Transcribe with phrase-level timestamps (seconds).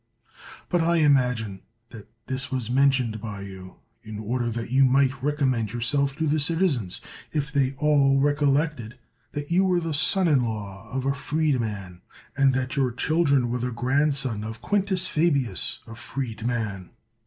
[0.69, 5.73] But I imagine that this was mentioned by you, in order that you might recommend
[5.73, 8.97] yourself to the citizens, if they all recollected
[9.33, 12.01] that you were the son in law of a f reedman,
[12.35, 16.89] and that your children were the grandsons of Quin tus Fabius, a f reedman.